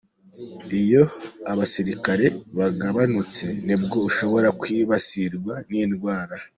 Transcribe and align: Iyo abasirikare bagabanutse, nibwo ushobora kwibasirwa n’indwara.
Iyo 0.81 1.03
abasirikare 1.51 2.25
bagabanutse, 2.57 3.45
nibwo 3.65 3.97
ushobora 4.09 4.47
kwibasirwa 4.61 5.53
n’indwara. 5.69 6.35